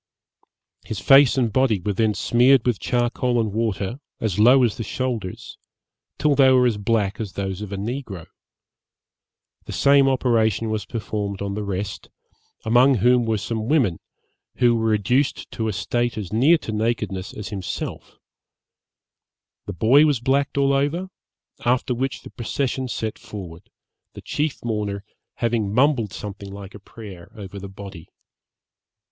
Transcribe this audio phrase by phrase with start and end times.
[0.83, 4.83] His face and body were then smeared with charcoal and water, as low as the
[4.83, 5.59] shoulders,
[6.17, 8.25] till they were as black as those of a negro:
[9.65, 12.09] the same operation was performed on the rest,
[12.65, 13.99] among whom were some women,
[14.55, 18.17] who were reduced to a state as near to nakedness as himself;
[19.67, 21.11] the boy was blacked all over,
[21.63, 23.69] after which the procession set forward,
[24.15, 25.03] the chief mourner
[25.35, 28.09] having mumbled something like a prayer over the body.